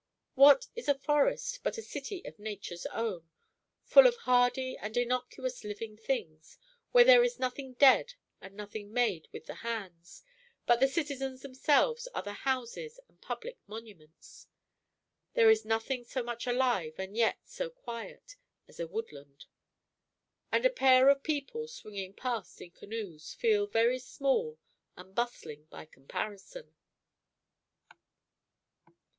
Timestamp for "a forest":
0.89-1.59